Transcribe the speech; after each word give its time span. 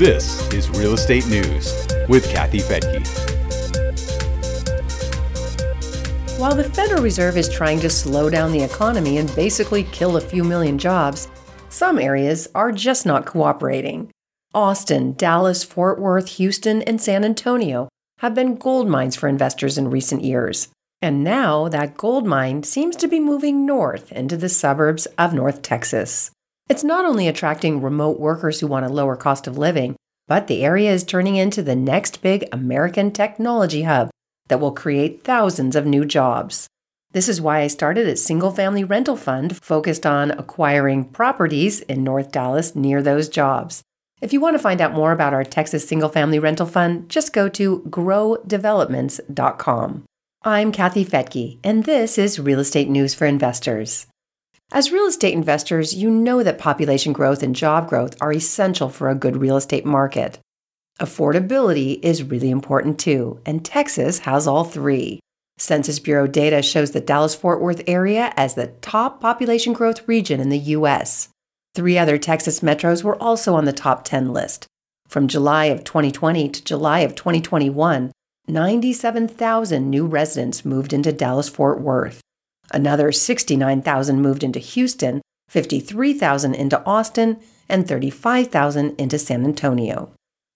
This 0.00 0.50
is 0.54 0.70
Real 0.70 0.94
Estate 0.94 1.26
News 1.26 1.86
with 2.08 2.26
Kathy 2.30 2.60
Fettke. 2.60 3.06
While 6.38 6.54
the 6.54 6.64
Federal 6.64 7.02
Reserve 7.02 7.36
is 7.36 7.50
trying 7.50 7.80
to 7.80 7.90
slow 7.90 8.30
down 8.30 8.50
the 8.50 8.62
economy 8.62 9.18
and 9.18 9.36
basically 9.36 9.82
kill 9.82 10.16
a 10.16 10.22
few 10.22 10.42
million 10.42 10.78
jobs, 10.78 11.28
some 11.68 11.98
areas 11.98 12.48
are 12.54 12.72
just 12.72 13.04
not 13.04 13.26
cooperating. 13.26 14.10
Austin, 14.54 15.12
Dallas, 15.18 15.62
Fort 15.64 16.00
Worth, 16.00 16.28
Houston, 16.38 16.80
and 16.84 16.98
San 16.98 17.22
Antonio 17.22 17.90
have 18.20 18.34
been 18.34 18.56
gold 18.56 18.88
mines 18.88 19.16
for 19.16 19.28
investors 19.28 19.76
in 19.76 19.90
recent 19.90 20.24
years. 20.24 20.68
And 21.02 21.22
now 21.22 21.68
that 21.68 21.98
gold 21.98 22.26
mine 22.26 22.62
seems 22.62 22.96
to 22.96 23.06
be 23.06 23.20
moving 23.20 23.66
north 23.66 24.10
into 24.12 24.38
the 24.38 24.48
suburbs 24.48 25.04
of 25.18 25.34
North 25.34 25.60
Texas. 25.60 26.30
It's 26.70 26.84
not 26.84 27.04
only 27.04 27.26
attracting 27.26 27.82
remote 27.82 28.20
workers 28.20 28.60
who 28.60 28.68
want 28.68 28.86
a 28.86 28.88
lower 28.88 29.16
cost 29.16 29.48
of 29.48 29.58
living, 29.58 29.96
but 30.28 30.46
the 30.46 30.64
area 30.64 30.92
is 30.92 31.02
turning 31.02 31.34
into 31.34 31.64
the 31.64 31.74
next 31.74 32.22
big 32.22 32.48
American 32.52 33.10
technology 33.10 33.82
hub 33.82 34.08
that 34.46 34.60
will 34.60 34.70
create 34.70 35.24
thousands 35.24 35.74
of 35.74 35.84
new 35.84 36.04
jobs. 36.04 36.68
This 37.10 37.28
is 37.28 37.40
why 37.40 37.62
I 37.62 37.66
started 37.66 38.06
a 38.06 38.14
single 38.14 38.52
family 38.52 38.84
rental 38.84 39.16
fund 39.16 39.58
focused 39.60 40.06
on 40.06 40.30
acquiring 40.30 41.06
properties 41.06 41.80
in 41.80 42.04
North 42.04 42.30
Dallas 42.30 42.76
near 42.76 43.02
those 43.02 43.28
jobs. 43.28 43.82
If 44.20 44.32
you 44.32 44.40
want 44.40 44.54
to 44.54 44.62
find 44.62 44.80
out 44.80 44.94
more 44.94 45.10
about 45.10 45.34
our 45.34 45.42
Texas 45.42 45.88
single 45.88 46.08
family 46.08 46.38
rental 46.38 46.66
fund, 46.66 47.08
just 47.08 47.32
go 47.32 47.48
to 47.48 47.80
growdevelopments.com. 47.88 50.04
I'm 50.44 50.70
Kathy 50.70 51.04
Fettke, 51.04 51.58
and 51.64 51.84
this 51.84 52.16
is 52.16 52.38
Real 52.38 52.60
Estate 52.60 52.88
News 52.88 53.12
for 53.12 53.26
Investors. 53.26 54.06
As 54.72 54.92
real 54.92 55.06
estate 55.06 55.34
investors, 55.34 55.94
you 55.94 56.08
know 56.10 56.44
that 56.44 56.58
population 56.58 57.12
growth 57.12 57.42
and 57.42 57.56
job 57.56 57.88
growth 57.88 58.14
are 58.20 58.32
essential 58.32 58.88
for 58.88 59.08
a 59.08 59.16
good 59.16 59.36
real 59.36 59.56
estate 59.56 59.84
market. 59.84 60.38
Affordability 61.00 61.98
is 62.04 62.22
really 62.22 62.50
important 62.50 62.98
too, 63.00 63.40
and 63.44 63.64
Texas 63.64 64.20
has 64.20 64.46
all 64.46 64.62
three. 64.62 65.18
Census 65.58 65.98
Bureau 65.98 66.28
data 66.28 66.62
shows 66.62 66.92
the 66.92 67.00
Dallas 67.00 67.34
Fort 67.34 67.60
Worth 67.60 67.82
area 67.88 68.32
as 68.36 68.54
the 68.54 68.68
top 68.80 69.20
population 69.20 69.72
growth 69.72 70.06
region 70.06 70.40
in 70.40 70.50
the 70.50 70.58
U.S. 70.58 71.30
Three 71.74 71.98
other 71.98 72.16
Texas 72.16 72.60
metros 72.60 73.02
were 73.02 73.20
also 73.20 73.54
on 73.54 73.64
the 73.64 73.72
top 73.72 74.04
10 74.04 74.32
list. 74.32 74.66
From 75.08 75.26
July 75.26 75.64
of 75.64 75.82
2020 75.82 76.48
to 76.48 76.64
July 76.64 77.00
of 77.00 77.16
2021, 77.16 78.12
97,000 78.46 79.90
new 79.90 80.06
residents 80.06 80.64
moved 80.64 80.92
into 80.92 81.12
Dallas 81.12 81.48
Fort 81.48 81.80
Worth. 81.80 82.20
Another 82.70 83.12
69,000 83.12 84.20
moved 84.20 84.44
into 84.44 84.58
Houston, 84.58 85.20
53,000 85.48 86.54
into 86.54 86.84
Austin, 86.84 87.38
and 87.68 87.86
35,000 87.86 88.94
into 88.98 89.18
San 89.18 89.44
Antonio. 89.44 90.12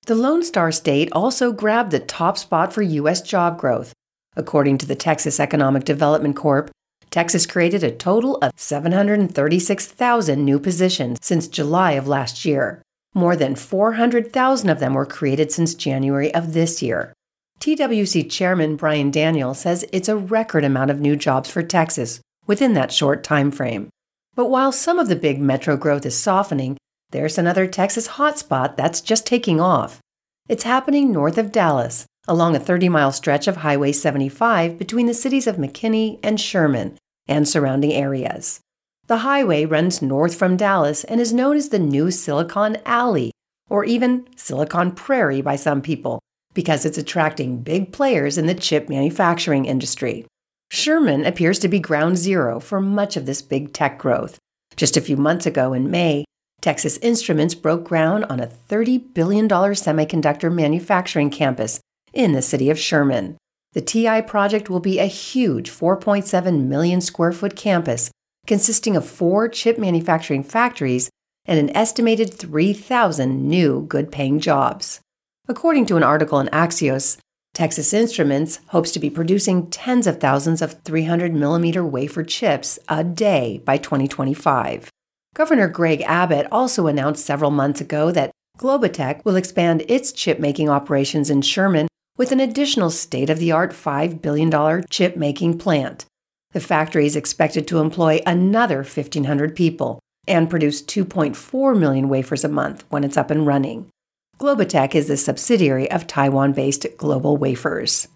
The 0.06 0.14
Lone 0.14 0.42
Star 0.42 0.70
State 0.70 1.10
also 1.12 1.52
grabbed 1.52 1.90
the 1.90 2.00
top 2.00 2.36
spot 2.36 2.72
for 2.72 2.82
U.S. 2.82 3.22
job 3.22 3.58
growth. 3.58 3.92
According 4.36 4.78
to 4.78 4.86
the 4.86 4.94
Texas 4.94 5.40
Economic 5.40 5.84
Development 5.84 6.36
Corp, 6.36 6.70
Texas 7.10 7.46
created 7.46 7.84
a 7.84 7.90
total 7.90 8.36
of 8.38 8.52
736,000 8.56 10.44
new 10.44 10.58
positions 10.58 11.18
since 11.22 11.46
July 11.46 11.92
of 11.92 12.08
last 12.08 12.44
year. 12.44 12.82
More 13.14 13.36
than 13.36 13.54
400,000 13.54 14.68
of 14.68 14.80
them 14.80 14.94
were 14.94 15.06
created 15.06 15.52
since 15.52 15.74
January 15.74 16.34
of 16.34 16.52
this 16.52 16.82
year. 16.82 17.14
TWC 17.60 18.30
Chairman 18.30 18.76
Bryan 18.76 19.10
Daniel 19.10 19.54
says 19.54 19.84
it's 19.92 20.08
a 20.08 20.16
record 20.16 20.64
amount 20.64 20.90
of 20.90 21.00
new 21.00 21.16
jobs 21.16 21.50
for 21.50 21.62
Texas 21.62 22.20
within 22.46 22.74
that 22.74 22.92
short 22.92 23.24
time 23.24 23.50
frame. 23.50 23.88
But 24.34 24.50
while 24.50 24.72
some 24.72 24.98
of 24.98 25.08
the 25.08 25.16
big 25.16 25.40
metro 25.40 25.76
growth 25.76 26.04
is 26.04 26.18
softening, 26.18 26.76
there's 27.10 27.38
another 27.38 27.66
Texas 27.66 28.08
hotspot 28.08 28.76
that's 28.76 29.00
just 29.00 29.26
taking 29.26 29.60
off. 29.60 30.00
It's 30.48 30.64
happening 30.64 31.10
north 31.10 31.38
of 31.38 31.52
Dallas, 31.52 32.06
along 32.26 32.56
a 32.56 32.60
30 32.60 32.88
mile 32.88 33.12
stretch 33.12 33.46
of 33.46 33.58
Highway 33.58 33.92
75 33.92 34.76
between 34.76 35.06
the 35.06 35.14
cities 35.14 35.46
of 35.46 35.56
McKinney 35.56 36.18
and 36.22 36.40
Sherman 36.40 36.98
and 37.26 37.48
surrounding 37.48 37.92
areas. 37.92 38.60
The 39.06 39.18
highway 39.18 39.64
runs 39.64 40.02
north 40.02 40.34
from 40.34 40.56
Dallas 40.56 41.04
and 41.04 41.20
is 41.20 41.32
known 41.32 41.56
as 41.56 41.68
the 41.68 41.78
new 41.78 42.10
Silicon 42.10 42.78
Alley, 42.84 43.32
or 43.68 43.84
even 43.84 44.26
Silicon 44.36 44.92
Prairie 44.92 45.42
by 45.42 45.56
some 45.56 45.82
people, 45.82 46.20
because 46.54 46.84
it's 46.84 46.98
attracting 46.98 47.62
big 47.62 47.92
players 47.92 48.38
in 48.38 48.46
the 48.46 48.54
chip 48.54 48.88
manufacturing 48.88 49.66
industry. 49.66 50.24
Sherman 50.70 51.26
appears 51.26 51.58
to 51.60 51.68
be 51.68 51.78
ground 51.78 52.16
zero 52.16 52.58
for 52.58 52.80
much 52.80 53.16
of 53.16 53.26
this 53.26 53.42
big 53.42 53.72
tech 53.72 53.98
growth. 53.98 54.38
Just 54.76 54.96
a 54.96 55.00
few 55.00 55.16
months 55.16 55.46
ago 55.46 55.72
in 55.72 55.90
May, 55.90 56.24
Texas 56.60 56.98
Instruments 56.98 57.54
broke 57.54 57.84
ground 57.84 58.24
on 58.30 58.40
a 58.40 58.46
$30 58.46 59.12
billion 59.12 59.48
semiconductor 59.48 60.52
manufacturing 60.52 61.30
campus 61.30 61.80
in 62.12 62.32
the 62.32 62.42
city 62.42 62.70
of 62.70 62.78
Sherman. 62.78 63.36
The 63.74 63.82
TI 63.82 64.22
project 64.22 64.70
will 64.70 64.80
be 64.80 64.98
a 64.98 65.06
huge 65.06 65.70
4.7 65.70 66.64
million 66.64 67.00
square 67.00 67.32
foot 67.32 67.56
campus 67.56 68.10
consisting 68.46 68.96
of 68.96 69.06
four 69.06 69.48
chip 69.48 69.78
manufacturing 69.78 70.42
factories 70.42 71.10
and 71.46 71.58
an 71.58 71.74
estimated 71.76 72.32
3,000 72.32 73.46
new 73.48 73.82
good 73.82 74.10
paying 74.10 74.38
jobs. 74.40 75.00
According 75.46 75.84
to 75.86 75.96
an 75.96 76.02
article 76.02 76.40
in 76.40 76.46
Axios, 76.48 77.18
Texas 77.52 77.92
Instruments 77.92 78.60
hopes 78.68 78.90
to 78.92 78.98
be 78.98 79.10
producing 79.10 79.68
tens 79.68 80.06
of 80.06 80.18
thousands 80.18 80.62
of 80.62 80.82
300 80.84 81.34
millimeter 81.34 81.84
wafer 81.84 82.24
chips 82.24 82.78
a 82.88 83.04
day 83.04 83.60
by 83.64 83.76
2025. 83.76 84.90
Governor 85.34 85.68
Greg 85.68 86.00
Abbott 86.02 86.46
also 86.50 86.86
announced 86.86 87.26
several 87.26 87.50
months 87.50 87.80
ago 87.82 88.10
that 88.10 88.30
GlobiTech 88.58 89.24
will 89.24 89.36
expand 89.36 89.84
its 89.86 90.12
chip 90.12 90.40
making 90.40 90.70
operations 90.70 91.28
in 91.28 91.42
Sherman 91.42 91.88
with 92.16 92.32
an 92.32 92.40
additional 92.40 92.90
state 92.90 93.28
of 93.28 93.38
the 93.38 93.52
art 93.52 93.72
$5 93.72 94.22
billion 94.22 94.84
chip 94.88 95.16
making 95.16 95.58
plant. 95.58 96.06
The 96.52 96.60
factory 96.60 97.04
is 97.04 97.16
expected 97.16 97.68
to 97.68 97.80
employ 97.80 98.20
another 98.24 98.78
1,500 98.78 99.54
people 99.54 100.00
and 100.26 100.48
produce 100.48 100.80
2.4 100.80 101.78
million 101.78 102.08
wafers 102.08 102.44
a 102.44 102.48
month 102.48 102.84
when 102.88 103.04
it's 103.04 103.18
up 103.18 103.30
and 103.30 103.46
running. 103.46 103.90
GlobiTech 104.38 104.94
is 104.94 105.08
a 105.08 105.16
subsidiary 105.16 105.90
of 105.90 106.06
Taiwan 106.06 106.52
based 106.52 106.86
Global 106.96 107.36
Wafers. 107.36 108.08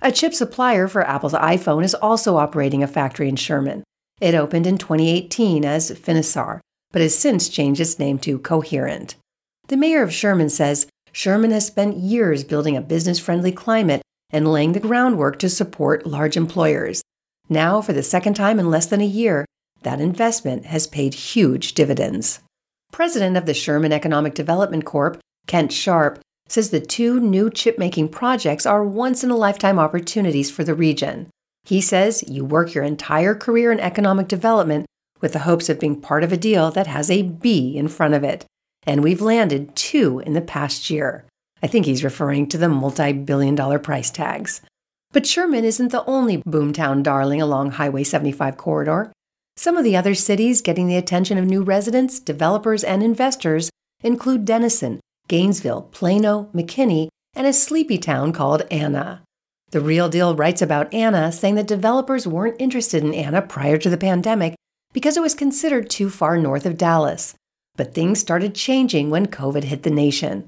A 0.00 0.10
chip 0.10 0.32
supplier 0.32 0.88
for 0.88 1.06
Apple's 1.06 1.34
iPhone 1.34 1.84
is 1.84 1.94
also 1.94 2.36
operating 2.36 2.82
a 2.82 2.86
factory 2.86 3.28
in 3.28 3.36
Sherman. 3.36 3.84
It 4.20 4.34
opened 4.34 4.66
in 4.66 4.78
2018 4.78 5.64
as 5.64 5.90
Finisar, 5.90 6.60
but 6.90 7.02
has 7.02 7.16
since 7.16 7.48
changed 7.48 7.80
its 7.80 7.98
name 7.98 8.18
to 8.20 8.38
Coherent. 8.38 9.16
The 9.68 9.76
mayor 9.76 10.02
of 10.02 10.12
Sherman 10.12 10.48
says 10.48 10.86
Sherman 11.12 11.50
has 11.50 11.66
spent 11.66 11.98
years 11.98 12.44
building 12.44 12.76
a 12.76 12.80
business 12.80 13.18
friendly 13.18 13.52
climate 13.52 14.02
and 14.30 14.50
laying 14.50 14.72
the 14.72 14.80
groundwork 14.80 15.38
to 15.40 15.48
support 15.48 16.06
large 16.06 16.36
employers. 16.36 17.02
Now, 17.48 17.82
for 17.82 17.92
the 17.92 18.02
second 18.02 18.34
time 18.34 18.58
in 18.58 18.70
less 18.70 18.86
than 18.86 19.00
a 19.00 19.06
year, 19.06 19.44
that 19.82 20.00
investment 20.00 20.66
has 20.66 20.86
paid 20.86 21.14
huge 21.14 21.74
dividends. 21.74 22.40
President 22.90 23.36
of 23.36 23.46
the 23.46 23.54
Sherman 23.54 23.92
Economic 23.92 24.34
Development 24.34 24.84
Corp 24.84 25.18
Kent 25.48 25.72
Sharp, 25.72 26.20
says 26.48 26.70
the 26.70 26.80
two 26.80 27.18
new 27.18 27.50
chip 27.50 27.78
making 27.78 28.10
projects 28.10 28.64
are 28.64 28.84
once 28.84 29.24
in 29.24 29.30
a 29.30 29.36
lifetime 29.36 29.78
opportunities 29.78 30.50
for 30.50 30.62
the 30.62 30.74
region. 30.74 31.28
He 31.64 31.80
says 31.80 32.22
you 32.28 32.44
work 32.44 32.74
your 32.74 32.84
entire 32.84 33.34
career 33.34 33.72
in 33.72 33.80
economic 33.80 34.28
development 34.28 34.86
with 35.20 35.32
the 35.32 35.40
hopes 35.40 35.68
of 35.68 35.80
being 35.80 36.00
part 36.00 36.22
of 36.22 36.32
a 36.32 36.36
deal 36.36 36.70
that 36.70 36.86
has 36.86 37.10
a 37.10 37.22
B 37.22 37.76
in 37.76 37.88
front 37.88 38.14
of 38.14 38.22
it. 38.22 38.46
And 38.86 39.02
we've 39.02 39.20
landed 39.20 39.74
two 39.74 40.20
in 40.20 40.32
the 40.32 40.40
past 40.40 40.88
year. 40.88 41.24
I 41.62 41.66
think 41.66 41.86
he's 41.86 42.04
referring 42.04 42.48
to 42.50 42.58
the 42.58 42.68
multi 42.68 43.12
billion 43.12 43.54
dollar 43.54 43.78
price 43.78 44.10
tags. 44.10 44.60
But 45.12 45.26
Sherman 45.26 45.64
isn't 45.64 45.90
the 45.90 46.04
only 46.04 46.38
boomtown 46.38 47.02
darling 47.02 47.42
along 47.42 47.72
Highway 47.72 48.04
75 48.04 48.56
corridor. 48.56 49.12
Some 49.56 49.76
of 49.76 49.84
the 49.84 49.96
other 49.96 50.14
cities 50.14 50.62
getting 50.62 50.86
the 50.86 50.96
attention 50.96 51.36
of 51.36 51.44
new 51.44 51.62
residents, 51.62 52.20
developers, 52.20 52.84
and 52.84 53.02
investors 53.02 53.70
include 54.04 54.44
Denison, 54.44 55.00
Gainesville, 55.28 55.82
Plano, 55.92 56.48
McKinney, 56.54 57.08
and 57.34 57.46
a 57.46 57.52
sleepy 57.52 57.98
town 57.98 58.32
called 58.32 58.62
Anna. 58.70 59.22
The 59.70 59.80
Real 59.80 60.08
Deal 60.08 60.34
writes 60.34 60.62
about 60.62 60.92
Anna, 60.94 61.30
saying 61.30 61.56
that 61.56 61.66
developers 61.66 62.26
weren't 62.26 62.56
interested 62.58 63.04
in 63.04 63.12
Anna 63.12 63.42
prior 63.42 63.76
to 63.76 63.90
the 63.90 63.98
pandemic 63.98 64.54
because 64.94 65.16
it 65.16 65.22
was 65.22 65.34
considered 65.34 65.90
too 65.90 66.08
far 66.08 66.38
north 66.38 66.64
of 66.64 66.78
Dallas. 66.78 67.34
But 67.76 67.94
things 67.94 68.18
started 68.18 68.54
changing 68.54 69.10
when 69.10 69.26
COVID 69.26 69.64
hit 69.64 69.82
the 69.82 69.90
nation. 69.90 70.46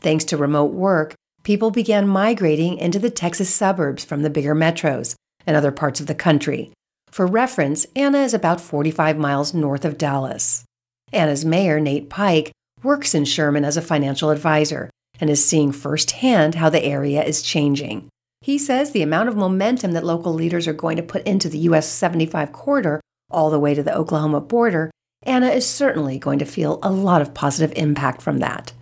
Thanks 0.00 0.24
to 0.24 0.38
remote 0.38 0.72
work, 0.72 1.14
people 1.42 1.70
began 1.70 2.08
migrating 2.08 2.78
into 2.78 2.98
the 2.98 3.10
Texas 3.10 3.54
suburbs 3.54 4.04
from 4.04 4.22
the 4.22 4.30
bigger 4.30 4.54
metros 4.54 5.14
and 5.46 5.54
other 5.54 5.70
parts 5.70 6.00
of 6.00 6.06
the 6.06 6.14
country. 6.14 6.72
For 7.10 7.26
reference, 7.26 7.86
Anna 7.94 8.18
is 8.18 8.32
about 8.32 8.60
45 8.60 9.18
miles 9.18 9.52
north 9.52 9.84
of 9.84 9.98
Dallas. 9.98 10.64
Anna's 11.12 11.44
mayor, 11.44 11.78
Nate 11.78 12.08
Pike, 12.08 12.52
works 12.82 13.14
in 13.14 13.24
Sherman 13.24 13.64
as 13.64 13.76
a 13.76 13.82
financial 13.82 14.30
advisor 14.30 14.90
and 15.20 15.30
is 15.30 15.44
seeing 15.44 15.72
firsthand 15.72 16.56
how 16.56 16.68
the 16.68 16.84
area 16.84 17.22
is 17.22 17.42
changing. 17.42 18.08
He 18.40 18.58
says 18.58 18.90
the 18.90 19.02
amount 19.02 19.28
of 19.28 19.36
momentum 19.36 19.92
that 19.92 20.04
local 20.04 20.32
leaders 20.32 20.66
are 20.66 20.72
going 20.72 20.96
to 20.96 21.02
put 21.02 21.26
into 21.26 21.48
the 21.48 21.58
US 21.58 21.88
75 21.88 22.52
corridor 22.52 23.00
all 23.30 23.50
the 23.50 23.60
way 23.60 23.74
to 23.74 23.82
the 23.82 23.96
Oklahoma 23.96 24.40
border, 24.40 24.90
Anna 25.22 25.48
is 25.48 25.66
certainly 25.66 26.18
going 26.18 26.38
to 26.38 26.44
feel 26.44 26.78
a 26.82 26.90
lot 26.90 27.22
of 27.22 27.34
positive 27.34 27.72
impact 27.76 28.20
from 28.20 28.38
that. 28.38 28.72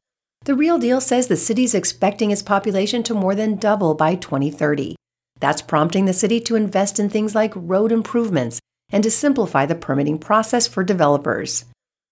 The 0.44 0.54
Real 0.54 0.78
Deal 0.78 1.00
says 1.00 1.26
the 1.26 1.36
city's 1.36 1.74
expecting 1.74 2.30
its 2.30 2.42
population 2.42 3.02
to 3.04 3.14
more 3.14 3.34
than 3.34 3.56
double 3.56 3.94
by 3.94 4.14
2030. 4.14 4.96
That's 5.38 5.62
prompting 5.62 6.06
the 6.06 6.14
city 6.14 6.40
to 6.40 6.56
invest 6.56 6.98
in 6.98 7.10
things 7.10 7.34
like 7.34 7.52
road 7.54 7.92
improvements 7.92 8.58
and 8.90 9.04
to 9.04 9.10
simplify 9.10 9.66
the 9.66 9.74
permitting 9.74 10.18
process 10.18 10.66
for 10.66 10.82
developers. 10.82 11.66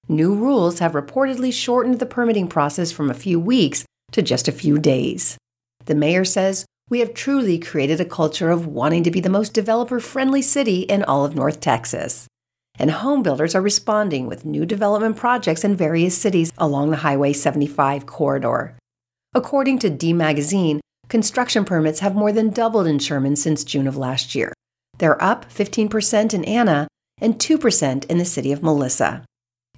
New 0.08 0.34
rules 0.34 0.78
have 0.78 0.92
reportedly 0.92 1.52
shortened 1.52 1.98
the 1.98 2.06
permitting 2.06 2.48
process 2.48 2.90
from 2.90 3.10
a 3.10 3.14
few 3.14 3.38
weeks 3.38 3.84
to 4.12 4.22
just 4.22 4.48
a 4.48 4.52
few 4.52 4.78
days. 4.78 5.36
The 5.84 5.94
mayor 5.94 6.24
says, 6.24 6.64
We 6.88 7.00
have 7.00 7.14
truly 7.14 7.58
created 7.58 8.00
a 8.00 8.04
culture 8.04 8.50
of 8.50 8.66
wanting 8.66 9.02
to 9.04 9.10
be 9.10 9.20
the 9.20 9.28
most 9.28 9.52
developer 9.52 10.00
friendly 10.00 10.42
city 10.42 10.80
in 10.80 11.04
all 11.04 11.24
of 11.24 11.36
North 11.36 11.60
Texas 11.60 12.26
and 12.78 12.90
home 12.90 13.22
builders 13.22 13.54
are 13.54 13.60
responding 13.60 14.26
with 14.26 14.44
new 14.44 14.64
development 14.64 15.16
projects 15.16 15.64
in 15.64 15.76
various 15.76 16.16
cities 16.16 16.52
along 16.58 16.90
the 16.90 16.98
Highway 16.98 17.32
75 17.32 18.06
corridor. 18.06 18.76
According 19.34 19.80
to 19.80 19.90
D 19.90 20.12
Magazine, 20.12 20.80
construction 21.08 21.64
permits 21.64 22.00
have 22.00 22.14
more 22.14 22.32
than 22.32 22.50
doubled 22.50 22.86
in 22.86 22.98
Sherman 22.98 23.36
since 23.36 23.64
June 23.64 23.86
of 23.86 23.96
last 23.96 24.34
year. 24.34 24.52
They're 24.98 25.22
up 25.22 25.50
15% 25.52 26.32
in 26.32 26.44
Anna 26.44 26.88
and 27.20 27.38
2% 27.38 28.04
in 28.06 28.18
the 28.18 28.24
city 28.24 28.52
of 28.52 28.62
Melissa. 28.62 29.24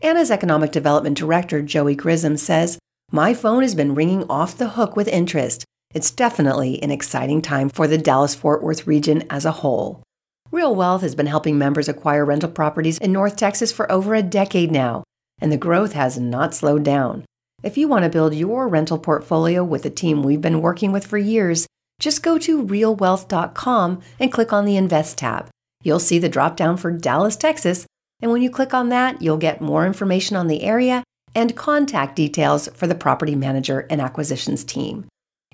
Anna's 0.03 0.31
economic 0.31 0.73
development 0.73 1.19
director, 1.19 1.61
Joey 1.61 1.95
Grissom, 1.95 2.39
says, 2.39 2.79
My 3.13 3.35
phone 3.35 3.63
has 3.63 3.75
been 3.75 3.95
ringing 3.95 4.25
off 4.31 4.57
the 4.57 4.71
hook 4.71 4.97
with 4.97 5.09
interest. 5.09 5.65
It's 5.93 6.11
definitely 6.11 6.83
an 6.83 6.91
exciting 6.91 7.43
time 7.43 7.69
for 7.69 7.87
the 7.87 7.99
Dallas 7.99 8.35
Fort 8.35 8.63
Worth 8.63 8.87
region 8.87 9.25
as 9.29 9.45
a 9.45 9.53
whole. 9.53 10.03
Real 10.51 10.75
Wealth 10.75 11.03
has 11.03 11.15
been 11.15 11.27
helping 11.27 11.59
members 11.59 11.89
acquire 11.89 12.25
rental 12.25 12.51
properties 12.51 12.97
in 12.99 13.13
North 13.13 13.37
Texas 13.37 13.73
for 13.73 13.91
over 13.93 14.15
a 14.15 14.23
decade 14.23 14.71
now, 14.71 15.05
and 15.39 15.53
the 15.53 15.59
growth 15.59 15.93
has 15.93 16.19
not 16.19 16.55
slowed 16.55 16.83
down. 16.83 17.25
If 17.63 17.77
you 17.77 17.87
want 17.87 18.05
to 18.05 18.11
build 18.11 18.35
your 18.35 18.69
rental 18.69 18.99
portfolio 18.99 19.63
with 19.63 19.83
the 19.83 19.91
team 19.91 20.23
we've 20.23 20.41
been 20.41 20.63
working 20.63 20.93
with 20.93 21.07
for 21.07 21.19
years, 21.19 21.67
just 21.99 22.23
go 22.23 22.39
to 22.39 22.65
realwealth.com 22.67 24.01
and 24.19 24.33
click 24.33 24.51
on 24.51 24.65
the 24.65 24.79
Invest 24.79 25.19
tab. 25.19 25.51
You'll 25.83 26.01
see 26.01 26.19
the 26.19 26.29
drop 26.31 26.57
down 26.57 26.79
for 26.79 26.91
Dallas, 26.91 27.37
Texas, 27.37 27.87
and 28.23 28.31
when 28.31 28.43
you 28.43 28.51
click 28.51 28.75
on 28.75 28.89
that, 28.91 29.23
you'll 29.23 29.37
get 29.37 29.61
more 29.61 29.87
information 29.87 30.37
on 30.37 30.47
the 30.47 30.63
area 30.63 31.05
and 31.35 31.57
contact 31.57 32.17
details 32.17 32.69
for 32.75 32.87
the 32.87 32.95
property 32.95 33.35
manager 33.35 33.87
and 33.91 34.01
acquisitions 34.01 34.65
team. 34.65 35.07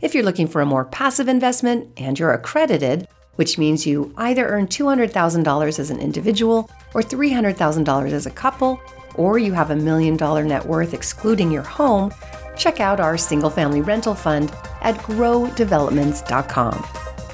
If 0.02 0.14
you're 0.14 0.24
looking 0.24 0.48
for 0.48 0.60
a 0.60 0.66
more 0.66 0.84
passive 0.84 1.28
investment 1.28 1.90
and 1.96 2.18
you're 2.18 2.32
accredited, 2.32 3.08
which 3.36 3.58
means 3.58 3.86
you 3.86 4.12
either 4.16 4.46
earn 4.46 4.66
$200,000 4.66 5.78
as 5.78 5.90
an 5.90 6.00
individual 6.00 6.70
or 6.94 7.02
$300,000 7.02 8.12
as 8.12 8.26
a 8.26 8.30
couple, 8.30 8.80
or 9.14 9.38
you 9.38 9.52
have 9.52 9.70
a 9.70 9.76
million 9.76 10.16
dollar 10.16 10.44
net 10.44 10.64
worth 10.66 10.92
excluding 10.92 11.50
your 11.50 11.62
home, 11.62 12.12
check 12.56 12.80
out 12.80 13.00
our 13.00 13.16
single 13.16 13.50
family 13.50 13.80
rental 13.80 14.14
fund 14.14 14.52
at 14.82 14.96
growdevelopments.com. 14.96 16.86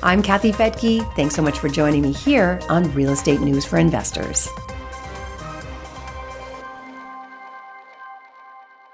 I'm 0.02 0.22
Kathy 0.22 0.52
Fettke. 0.52 1.14
Thanks 1.14 1.34
so 1.34 1.42
much 1.42 1.58
for 1.60 1.68
joining 1.68 2.02
me 2.02 2.12
here 2.12 2.60
on 2.68 2.92
Real 2.92 3.10
Estate 3.10 3.40
News 3.40 3.64
for 3.64 3.78
Investors. 3.78 4.48